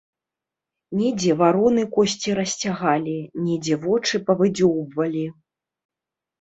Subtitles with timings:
[1.01, 3.15] Недзе вароны косці расцягалі,
[3.45, 5.25] недзе вочы павыдзёўбвалі.